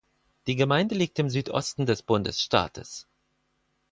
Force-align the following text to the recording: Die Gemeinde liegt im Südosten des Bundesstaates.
Die 0.47 0.55
Gemeinde 0.55 0.95
liegt 0.95 1.19
im 1.19 1.29
Südosten 1.29 1.85
des 1.85 2.01
Bundesstaates. 2.01 3.07